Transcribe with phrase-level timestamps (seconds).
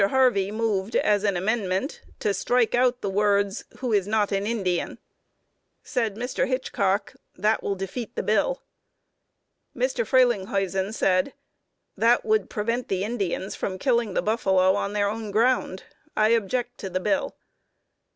[0.09, 4.97] Harvey moved, as an amendment, to strike out the words "who is not an Indian."
[5.83, 6.47] Said Mr.
[6.47, 8.63] Hitchcock, "That will defeat the bill."
[9.77, 10.03] Mr.
[10.03, 11.35] Frelinghuysen said:
[11.95, 15.83] "That would prevent the Indians from killing the buffalo on their own ground.
[16.17, 17.35] I object to the bill."